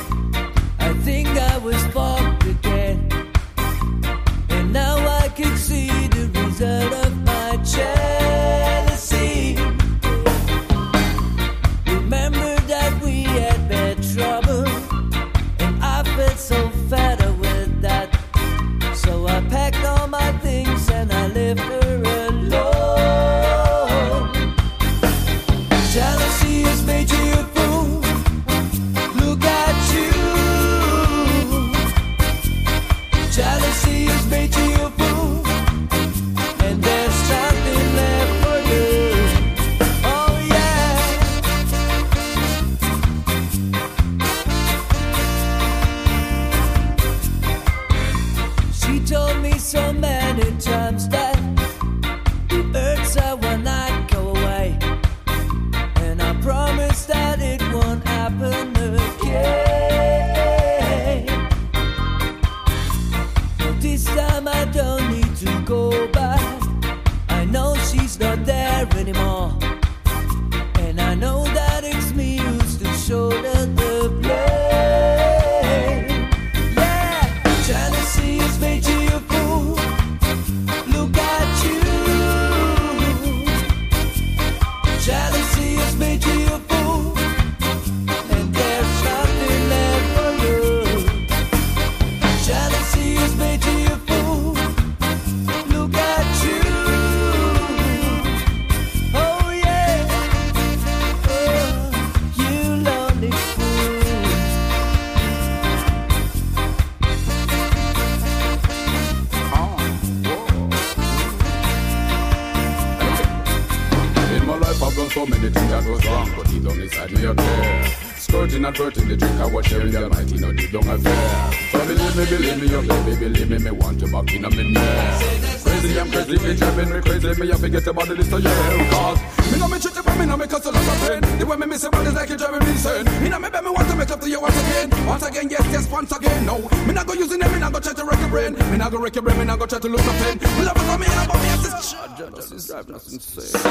Drink 119.92 120.04
I 120.04 120.08
was 120.08 120.28
the 120.28 120.28
Almighty, 120.28 120.38
no 120.38 120.52
deep 120.54 120.72
down 120.72 120.88
affair. 120.88 121.52
So 121.72 121.80
believe 121.86 122.16
me, 122.16 122.26
believe 122.26 122.62
me, 122.62 122.68
you 122.68 122.82
baby, 122.88 123.16
believe 123.18 123.50
me, 123.50 123.58
me 123.58 123.72
want 123.72 124.02
you 124.02 124.12
back 124.12 124.34
in 124.34 124.46
a 124.46 124.50
minute. 124.50 125.64
Crazy, 125.64 126.00
I'm 126.00 126.12
crazy, 126.12 126.38
me 126.40 126.56
driving 126.56 126.90
me 126.90 127.02
crazy, 127.02 127.42
me 127.42 127.52
I 127.52 127.56
forget 127.56 127.88
about 127.88 128.08
the 128.08 128.16
list 128.16 128.34
of 128.34 128.44
yeah, 128.44 128.90
cause 128.92 129.20
me 129.52 129.60
know 129.60 129.68
me 129.68 129.80
treat 129.80 129.96
you, 129.96 130.04
but 130.04 130.18
me 130.18 130.26
know 130.26 130.38
me 130.38 130.48
cause 130.48 130.66
a 130.66 130.72
lot 130.72 130.88
of 130.88 130.98
pain. 131.08 131.40
The 131.40 131.46
way 131.46 131.58
me 131.58 131.66
miss 131.68 131.84
you, 131.84 131.90
is 131.90 132.14
like 132.14 132.30
you 132.30 132.38
driving 132.38 132.64
me 132.64 132.72
insane. 132.72 133.06
Me 133.24 133.30
know 133.30 133.40
me 133.40 133.50
bet 133.50 133.64
me 133.64 133.72
want 133.72 133.90
to 133.90 133.96
make 133.96 134.10
up 134.10 134.22
to 134.22 134.30
you 134.30 134.42
once 134.42 134.58
again, 134.58 135.08
once 135.08 135.24
again, 135.24 135.50
yes, 135.50 135.66
yes, 135.72 135.92
once 135.92 136.12
again, 136.12 136.46
no. 136.46 136.58
Me 136.86 136.94
not 136.94 137.08
go 137.08 137.14
using 137.14 137.42
it, 137.42 137.52
me 137.52 137.60
not 137.60 137.74
go 137.74 137.80
try 137.80 137.94
to 137.94 138.06
wreck 138.06 138.20
your 138.20 138.30
brain. 138.30 138.54
Me 138.72 138.78
not 138.78 138.92
go 138.92 139.00
wreck 139.00 139.16
your 139.16 139.24
brain, 139.24 139.38
me 139.38 139.46
not 139.46 139.60
go 139.60 139.66
try 139.66 139.80
to 139.80 139.88
lose 139.88 140.04
the 140.04 140.12
pain. 140.24 140.38
Love 140.66 140.78
for 140.78 140.98
me, 140.98 141.08
love 141.08 141.28
for 141.32 141.38
me, 141.38 141.50
it's 141.54 141.70
just 141.70 142.68
driving 142.68 142.96
us 142.96 143.14
insane. 143.14 143.62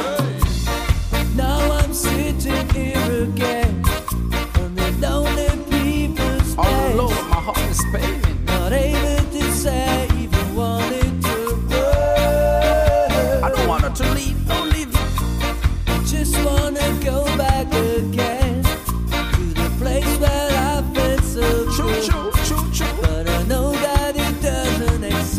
Now 1.37 1.61
I'm 1.73 1.93
sitting 1.93 2.69
here 2.71 3.25
again 3.25 3.66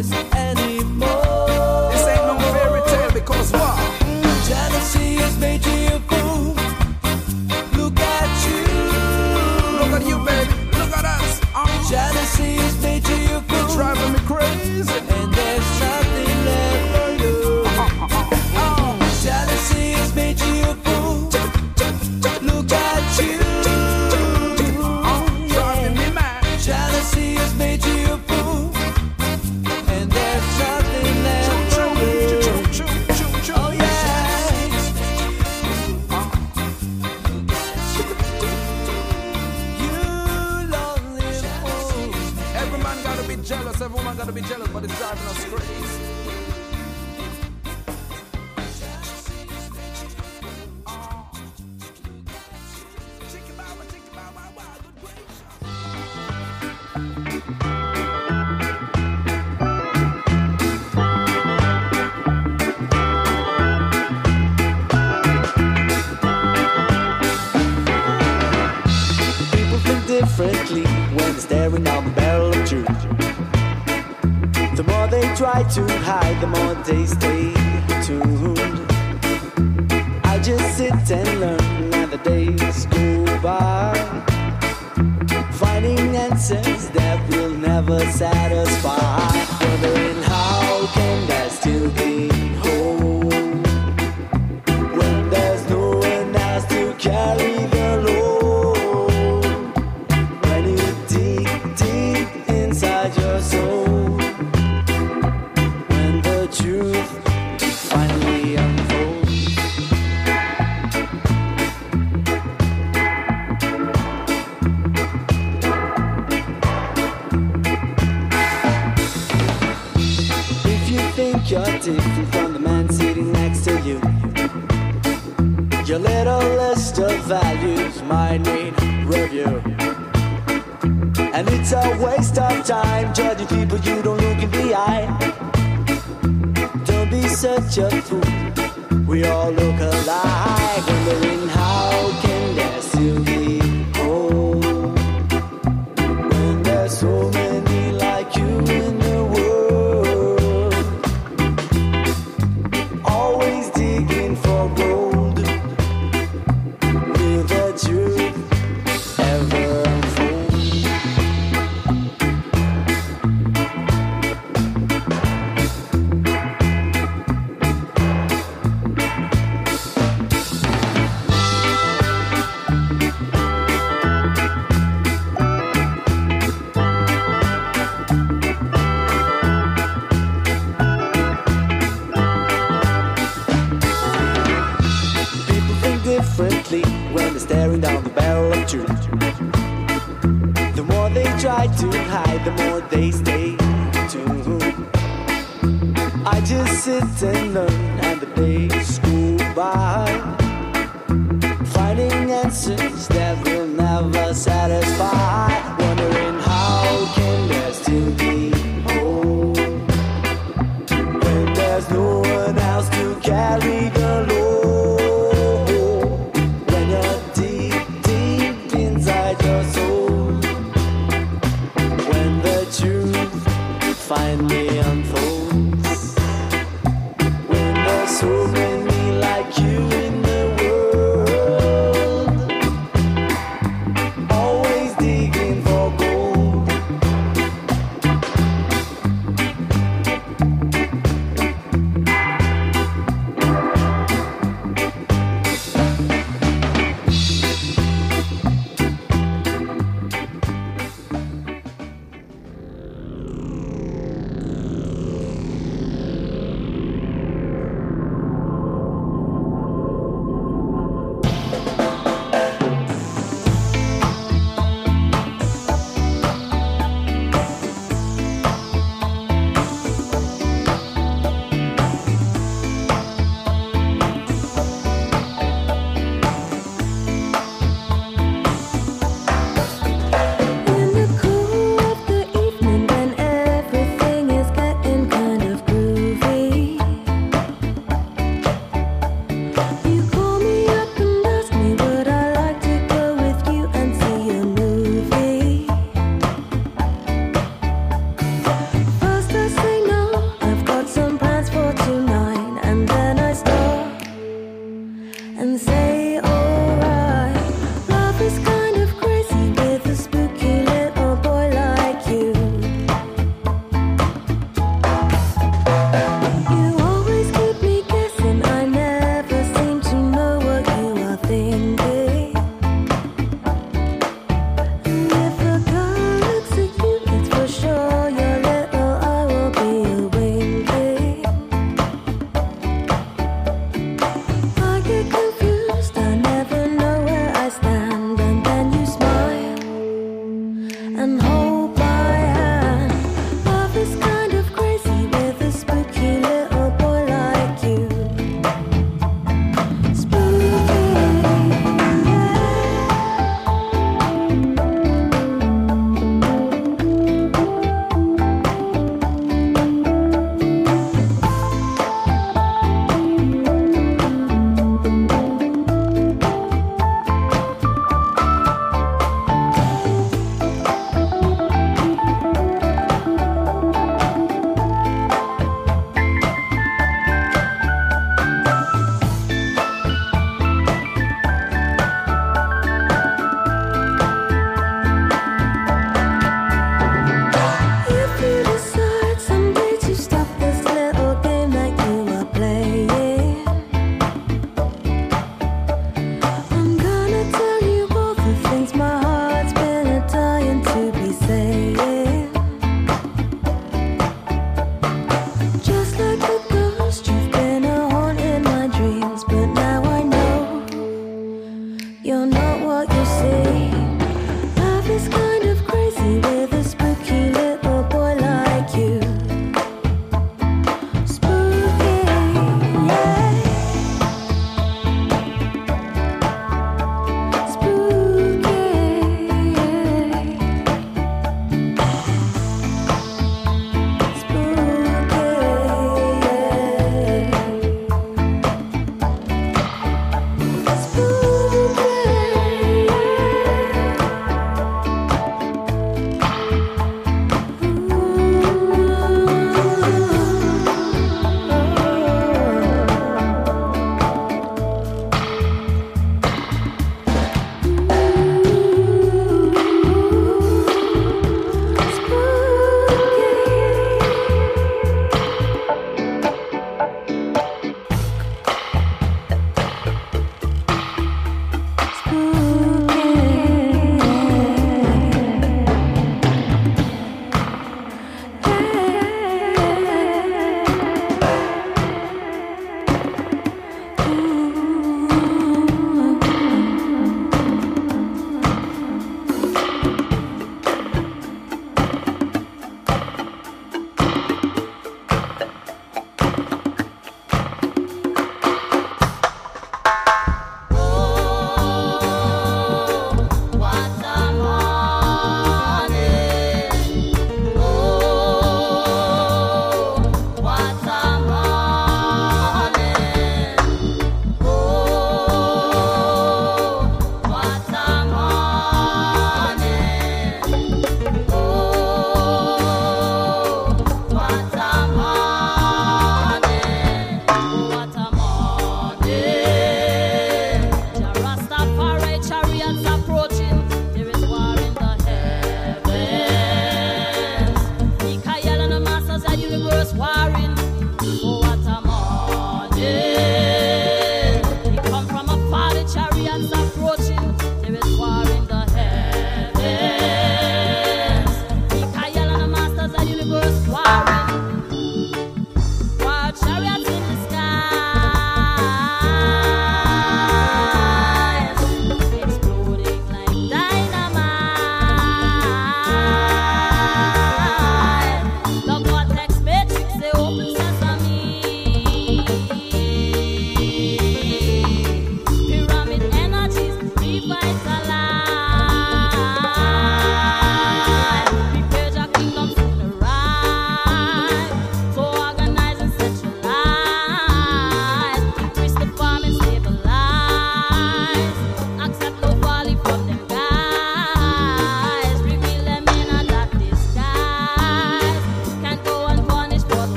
doesn't 0.00 0.34
anymore. 0.34 1.09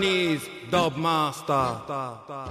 Japanese 0.00 0.48
dub 0.70 0.96
master. 0.96 2.49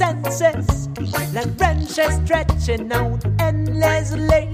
Essences, 0.00 0.88
like 1.32 1.56
branches 1.56 2.14
stretching 2.24 2.90
out 2.92 3.24
endlessly. 3.38 4.50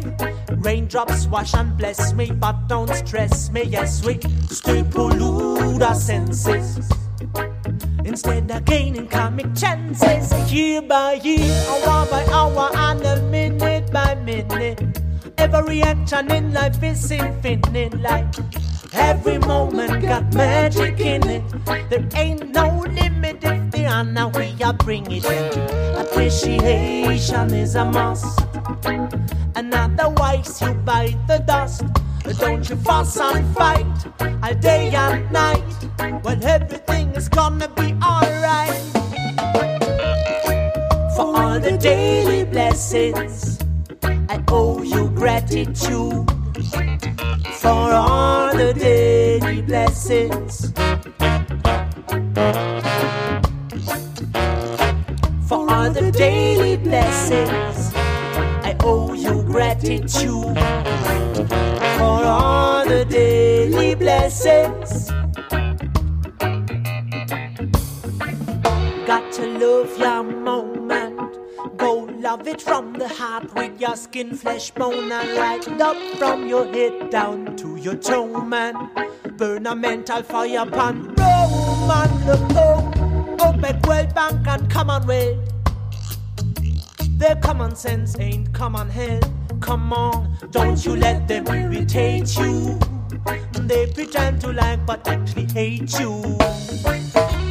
Raindrops 0.58 1.26
wash 1.28 1.54
and 1.54 1.76
bless 1.78 2.12
me, 2.12 2.30
but 2.30 2.68
don't 2.68 2.92
stress 2.94 3.50
me. 3.50 3.62
Yes, 3.62 4.04
we 4.04 4.20
still 4.48 4.84
pollute 4.84 5.82
our 5.82 5.94
senses. 5.94 6.90
Instead 8.04 8.50
of 8.50 8.64
gaining 8.64 9.06
comic 9.08 9.54
chances, 9.54 10.52
year 10.52 10.82
by 10.82 11.14
year, 11.14 11.54
hour 11.86 12.06
by 12.06 12.24
hour, 12.26 12.70
and 12.74 13.02
a 13.04 13.22
minute 13.30 13.90
by 13.90 14.14
minute. 14.16 14.82
Every 15.38 15.82
action 15.82 16.30
in 16.30 16.52
life 16.52 16.82
is 16.82 17.10
infinite, 17.10 17.98
like 18.00 18.26
every 18.92 19.38
moment 19.38 20.02
got 20.02 20.34
magic 20.34 21.00
in 21.00 21.26
it. 21.28 21.42
There 21.88 22.06
ain't 22.14 22.50
no 22.50 22.84
limit 22.86 23.42
the 23.90 23.96
honor 23.96 24.28
we 24.28 24.62
are 24.62 24.72
bringing 24.72 25.22
it. 25.24 25.56
Appreciation 25.96 27.54
is 27.54 27.74
a 27.74 27.84
must, 27.84 28.40
and 29.56 29.74
otherwise 29.74 30.60
you 30.60 30.74
bite 30.74 31.18
the 31.26 31.38
dust. 31.38 31.84
Don't 32.38 32.68
you 32.68 32.76
fuss 32.76 33.18
and 33.18 33.46
fight 33.56 33.86
all 34.42 34.54
day 34.54 34.90
and 34.94 35.30
night. 35.32 35.62
Well, 36.22 36.44
everything 36.44 37.08
is 37.16 37.28
gonna 37.28 37.68
be 37.68 37.94
alright. 38.02 38.80
For 41.16 41.28
all 41.40 41.58
the 41.60 41.76
daily 41.80 42.44
blessings, 42.44 43.58
I 44.02 44.42
owe 44.48 44.82
you 44.82 45.10
gratitude. 45.10 46.30
For 47.60 47.92
all 47.92 48.54
the 48.56 48.72
daily 48.74 49.62
blessings. 49.62 50.72
All 55.80 55.90
the 55.90 56.12
daily 56.12 56.76
blessings, 56.76 57.94
I 57.94 58.76
owe 58.80 59.14
you 59.14 59.42
gratitude. 59.44 60.54
For 61.96 62.20
all 62.36 62.84
the 62.86 63.06
daily 63.08 63.94
blessings. 63.94 65.08
Got 69.06 69.32
to 69.32 69.46
love 69.58 69.98
your 69.98 70.22
moment. 70.22 71.38
Go 71.78 72.10
love 72.20 72.46
it 72.46 72.60
from 72.60 72.92
the 72.92 73.08
heart 73.08 73.54
with 73.54 73.80
your 73.80 73.96
skin, 73.96 74.36
flesh, 74.36 74.70
bone, 74.72 75.10
and 75.10 75.38
right 75.38 75.80
up 75.80 75.96
from 76.18 76.46
your 76.46 76.66
head 76.66 77.08
down 77.08 77.56
to 77.56 77.76
your 77.76 77.96
toe, 77.96 78.42
man. 78.42 78.74
Burn 79.38 79.66
a 79.66 79.74
mental 79.74 80.22
fire 80.24 80.66
pan, 80.66 81.14
man. 81.16 82.26
Look 82.26 82.52
oh, 82.54 83.36
open 83.40 83.80
World 83.88 84.14
Bank 84.14 84.46
and 84.46 84.70
Commonwealth. 84.70 85.49
Their 87.20 87.36
common 87.36 87.76
sense 87.76 88.18
ain't 88.18 88.50
common 88.54 88.88
hell. 88.88 89.20
Come 89.60 89.92
on, 89.92 90.38
don't 90.50 90.82
you 90.86 90.96
let 90.96 91.28
them 91.28 91.46
irritate 91.48 92.34
you. 92.38 92.78
They 93.52 93.92
pretend 93.92 94.40
to 94.40 94.54
like 94.54 94.86
but 94.86 95.06
actually 95.06 95.44
hate 95.52 96.00
you. 96.00 96.22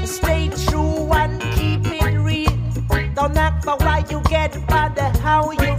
Stay 0.05 0.49
true 0.65 1.13
and 1.13 1.39
keep 1.53 1.85
it 1.85 2.17
real. 2.17 3.13
Don't 3.13 3.37
act 3.37 3.63
for 3.63 3.77
why 3.77 4.03
you 4.09 4.21
get, 4.21 4.57
but 4.67 4.97
how 5.17 5.51
you 5.51 5.77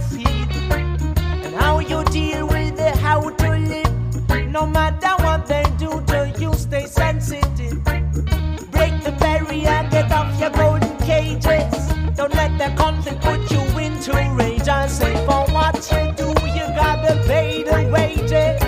you 15.89 16.11
do, 16.13 16.27
you 16.47 16.65
gotta 16.75 17.15
pay 17.25 17.63
the 17.63 17.89
wages. 17.91 18.61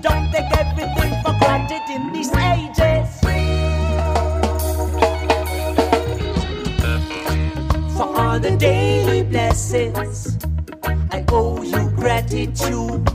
Don't 0.00 0.30
take 0.32 0.50
everything 0.56 1.12
for 1.22 1.34
granted 1.38 1.82
in 1.90 2.12
these 2.12 2.32
ages. 2.32 3.20
For 7.96 8.08
all 8.16 8.38
the 8.40 8.56
daily 8.56 9.22
blessings, 9.22 10.38
I 11.12 11.24
owe 11.28 11.62
you 11.62 11.90
gratitude. 11.90 13.10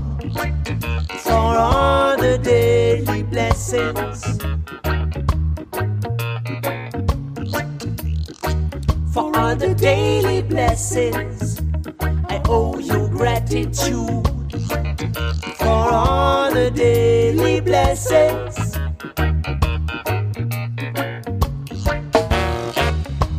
For 1.23 1.33
all 1.33 2.17
the 2.17 2.37
daily 2.43 3.23
blessings. 3.23 4.39
For 9.13 9.35
all 9.37 9.55
the 9.55 9.73
daily 9.73 10.41
blessings, 10.43 11.61
I 12.29 12.41
owe 12.47 12.77
you 12.79 13.04
gratitude. 13.45 14.27
For 15.57 15.65
all 15.67 16.51
the 16.51 16.71
daily 16.71 17.59
blessings. 17.59 18.75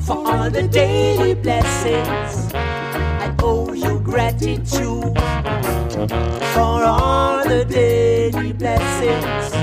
For 0.07 0.16
all 0.16 0.51
the 0.51 0.69
daily 0.70 1.35
blessings, 1.35 2.55
I 2.55 3.35
owe 3.43 3.73
you 3.73 3.99
gratitude. 4.01 5.19
For 6.55 6.85
all 6.85 7.43
the 7.45 7.65
daily 7.69 8.53
blessings. 8.53 9.55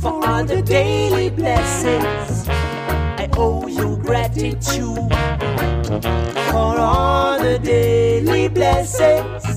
For 0.00 0.26
all 0.26 0.44
the 0.44 0.62
daily 0.62 1.28
blessings, 1.30 2.48
I 2.48 3.28
owe 3.36 3.66
you 3.66 3.98
gratitude. 3.98 5.37
For 6.02 6.78
all 6.78 7.38
the 7.38 7.58
daily 7.58 8.48
blessings. 8.48 9.47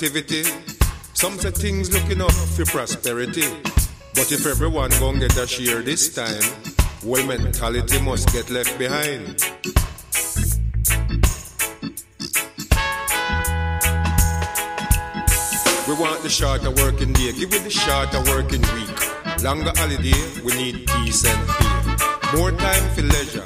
Some 0.00 1.38
say 1.38 1.50
things 1.50 1.92
looking 1.92 2.22
up 2.22 2.32
for 2.32 2.64
prosperity. 2.64 3.44
But 4.14 4.32
if 4.32 4.46
everyone 4.46 4.88
gon' 4.98 5.18
get 5.18 5.36
a 5.36 5.46
share 5.46 5.82
this 5.82 6.14
time, 6.14 6.40
well 7.04 7.26
mentality 7.26 8.00
must 8.00 8.32
get 8.32 8.48
left 8.48 8.78
behind. 8.78 9.44
We 15.86 15.94
want 16.00 16.22
the 16.22 16.30
shorter 16.30 16.70
working 16.70 17.12
day, 17.12 17.32
give 17.32 17.52
it 17.52 17.62
the 17.62 17.68
shorter 17.68 18.22
working 18.32 18.62
week. 18.72 19.42
Longer 19.44 19.72
holiday, 19.76 20.16
we 20.42 20.54
need 20.54 20.86
peace 20.86 21.26
and 21.26 21.46
pay. 21.46 22.38
More 22.38 22.52
time 22.52 22.88
for 22.94 23.02
leisure, 23.02 23.44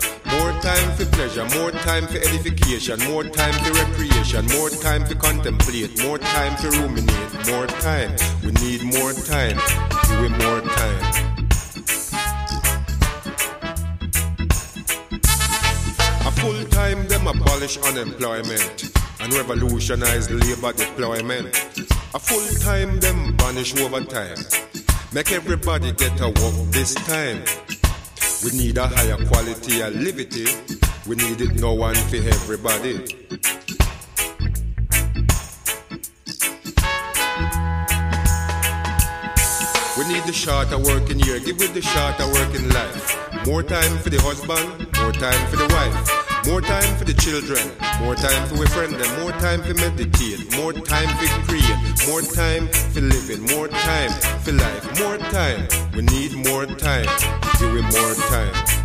time 0.64 0.96
for 0.96 1.04
pleasure, 1.04 1.44
more 1.58 1.70
time 1.70 2.06
for 2.06 2.16
edification, 2.16 2.98
more 3.10 3.22
time 3.22 3.52
for 3.62 3.70
recreation, 3.74 4.46
more 4.56 4.70
time 4.70 5.04
to 5.04 5.14
contemplate, 5.14 6.02
more 6.02 6.16
time 6.16 6.56
to 6.56 6.70
ruminate, 6.80 7.32
more 7.50 7.66
time. 7.66 8.10
We 8.42 8.50
need 8.64 8.82
more 8.82 9.12
time, 9.12 9.56
give 10.08 10.24
it 10.24 10.34
more 10.42 10.62
time. 10.62 11.00
A 16.28 16.32
full 16.40 16.64
time 16.70 17.06
them 17.08 17.26
abolish 17.26 17.76
unemployment 17.76 18.90
and 19.20 19.34
revolutionize 19.34 20.30
labor 20.30 20.72
deployment. 20.72 21.48
A 22.14 22.18
full 22.18 22.48
time 22.60 23.00
them 23.00 23.36
banish 23.36 23.76
overtime. 23.76 24.38
Make 25.12 25.30
everybody 25.30 25.92
get 25.92 26.18
a 26.22 26.28
work 26.28 26.56
this 26.72 26.94
time. 26.94 27.44
We 28.44 28.50
need 28.50 28.76
a 28.76 28.86
higher 28.86 29.16
quality 29.26 29.80
of 29.80 29.94
liberty. 29.94 30.44
We 31.06 31.16
need 31.16 31.40
it 31.40 31.54
no 31.58 31.72
one 31.72 31.94
for 31.94 32.16
everybody. 32.16 32.98
We 39.96 40.12
need 40.12 40.24
the 40.24 40.32
shorter 40.34 40.76
working 40.76 41.20
year, 41.20 41.40
give 41.40 41.62
it 41.62 41.72
the 41.72 41.80
shorter 41.80 42.30
working 42.34 42.68
life. 42.68 43.33
More 43.46 43.62
time 43.62 43.98
for 43.98 44.08
the 44.08 44.20
husband, 44.22 44.88
more 44.98 45.12
time 45.12 45.46
for 45.48 45.56
the 45.56 45.68
wife. 45.68 46.46
More 46.46 46.60
time 46.60 46.96
for 46.96 47.04
the 47.04 47.14
children, 47.14 47.60
more 48.00 48.14
time 48.14 48.48
for 48.48 48.58
we 48.58 48.66
friend 48.66 48.92
them, 48.94 49.20
more 49.20 49.32
time 49.32 49.62
for 49.62 49.74
meditate, 49.74 50.56
more 50.56 50.72
time 50.72 51.08
for 51.16 51.26
create, 51.48 52.08
more 52.08 52.20
time 52.20 52.68
for 52.68 53.00
living, 53.00 53.42
more 53.56 53.68
time 53.68 54.10
for 54.40 54.52
life, 54.52 55.00
more 55.00 55.16
time. 55.30 55.68
We 55.94 56.02
need 56.02 56.34
more 56.48 56.66
time, 56.66 57.06
give 57.58 57.76
it 57.76 57.82
more 57.92 58.14
time. 58.28 58.83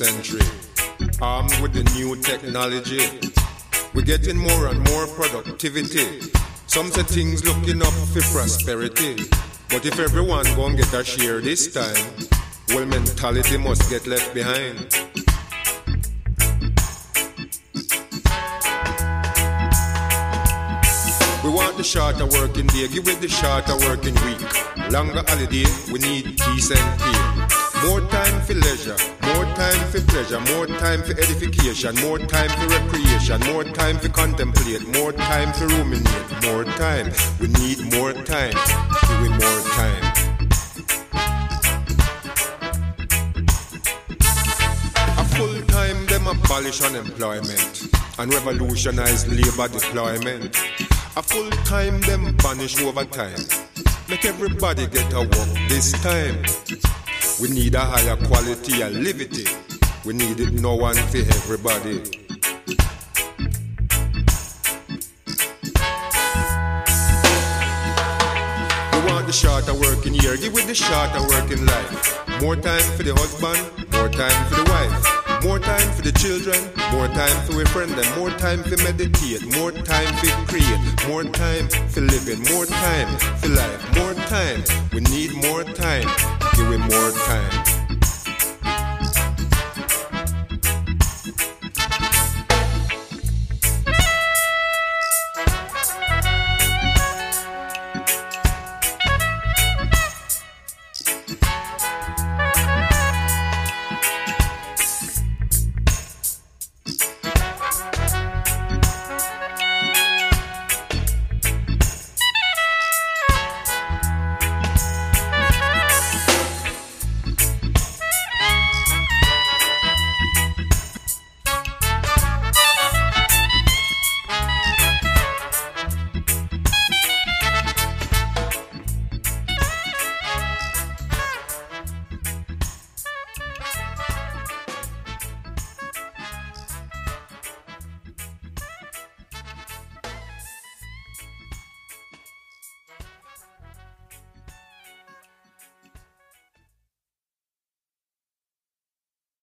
Century, 0.00 0.40
armed 1.20 1.54
with 1.60 1.74
the 1.74 1.84
new 1.94 2.16
technology. 2.22 3.04
We're 3.92 4.08
getting 4.14 4.38
more 4.38 4.68
and 4.68 4.80
more 4.88 5.06
productivity. 5.08 6.22
Some 6.66 6.90
say 6.90 7.02
things 7.02 7.44
looking 7.44 7.82
up 7.82 7.92
for 8.12 8.22
prosperity. 8.32 9.16
But 9.68 9.84
if 9.84 9.98
everyone 9.98 10.46
gon' 10.56 10.76
get 10.76 10.94
a 10.94 11.04
share 11.04 11.42
this 11.42 11.74
time, 11.74 12.06
well 12.70 12.86
mentality 12.86 13.58
must 13.58 13.90
get 13.90 14.06
left 14.06 14.32
behind. 14.32 14.78
We 21.44 21.50
want 21.50 21.76
the 21.76 21.84
shorter 21.84 22.24
working 22.24 22.68
day, 22.68 22.88
give 22.88 23.06
it 23.06 23.20
the 23.20 23.28
shorter 23.28 23.76
working 23.86 24.16
week. 24.24 24.40
Longer 24.90 25.22
holiday, 25.28 25.66
we 25.92 25.98
need 25.98 26.38
peace 26.38 26.70
and 26.70 27.00
pay. 27.00 27.49
More 27.86 28.00
time 28.10 28.42
for 28.42 28.52
leisure, 28.54 28.96
more 29.22 29.44
time 29.56 29.90
for 29.90 30.00
pleasure, 30.02 30.38
more 30.52 30.66
time 30.66 31.02
for 31.02 31.12
edification, 31.12 31.94
more 32.02 32.18
time 32.18 32.50
for 32.50 32.66
recreation, 32.68 33.40
more 33.46 33.64
time 33.64 33.98
for 33.98 34.10
contemplate, 34.10 34.86
more 34.88 35.12
time 35.12 35.50
for 35.54 35.66
ruminate, 35.66 36.42
more 36.44 36.64
time. 36.64 37.10
We 37.40 37.48
need 37.48 37.80
more 37.94 38.12
time, 38.12 38.52
give 38.52 39.22
it 39.24 39.30
more 39.30 39.60
time. 39.72 40.04
A 45.16 45.24
full 45.34 45.62
time 45.68 46.04
them 46.06 46.26
abolish 46.26 46.82
unemployment 46.82 47.88
and 48.18 48.34
revolutionize 48.34 49.26
labor 49.26 49.68
deployment. 49.72 50.54
A 51.16 51.22
full 51.22 51.50
time 51.64 51.98
them 52.02 52.36
banish 52.36 52.78
overtime. 52.82 53.40
Make 54.10 54.26
everybody 54.26 54.86
get 54.86 55.12
a 55.14 55.20
work 55.20 55.68
this 55.68 55.92
time. 56.02 56.44
We 57.40 57.48
need 57.48 57.74
a 57.74 57.80
higher 57.80 58.16
quality 58.26 58.82
of 58.82 58.92
liberty. 58.92 59.46
We 60.04 60.12
need 60.12 60.40
it 60.40 60.52
no 60.52 60.74
one 60.74 60.94
for 60.94 61.16
everybody. 61.16 62.02
We 68.92 68.98
want 69.08 69.26
the 69.26 69.32
shorter 69.32 69.72
working 69.72 70.14
year, 70.14 70.36
give 70.36 70.54
it 70.54 70.66
the 70.66 70.74
shorter 70.74 71.26
working 71.28 71.64
life. 71.64 72.42
More 72.42 72.56
time 72.56 72.82
for 72.96 73.04
the 73.04 73.14
husband, 73.14 73.58
more 73.92 74.10
time 74.10 74.46
for 74.50 74.56
the 74.56 74.70
wife. 74.70 75.20
More 75.42 75.58
time 75.58 75.90
for 75.92 76.02
the 76.02 76.12
children, 76.12 76.60
more 76.92 77.08
time 77.08 77.34
for 77.46 77.56
we 77.56 77.64
friend 77.64 77.90
them, 77.92 78.18
more 78.18 78.28
time 78.28 78.62
for 78.62 78.76
meditate, 78.84 79.40
more 79.56 79.72
time 79.72 80.14
for 80.16 80.28
create, 80.44 81.08
more 81.08 81.24
time 81.24 81.66
for 81.88 82.02
living, 82.02 82.44
more 82.52 82.66
time 82.66 83.08
for 83.38 83.48
life, 83.48 83.96
more 83.96 84.12
time. 84.28 84.62
We 84.92 85.00
need 85.00 85.32
more 85.36 85.64
time, 85.64 86.06
give 86.68 86.78
more 86.78 87.10
time. 87.12 87.69